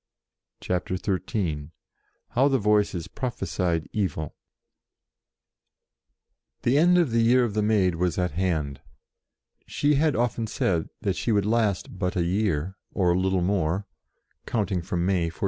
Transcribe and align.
CHAPTER 0.61 0.97
XIII 0.97 1.69
HOW 2.29 2.47
THE 2.47 2.57
VOICES 2.57 3.07
PROPHESIED 3.09 3.87
EVIL 3.93 4.33
THE 6.63 6.79
end 6.79 6.97
of 6.97 7.11
the 7.11 7.21
year 7.21 7.43
of 7.43 7.53
the 7.53 7.61
Maid 7.61 7.93
was 7.93 8.17
at 8.17 8.31
hand. 8.31 8.81
She 9.67 9.93
had 9.93 10.15
often 10.15 10.47
said 10.47 10.89
that 11.01 11.15
she 11.15 11.31
would 11.31 11.45
last 11.45 11.99
but 11.99 12.15
a 12.15 12.23
year, 12.25 12.77
or 12.91 13.15
little 13.15 13.43
more, 13.43 13.85
count 14.47 14.71
ing 14.71 14.81
from 14.81 15.05
May 15.05 15.25
1429. 15.25 15.31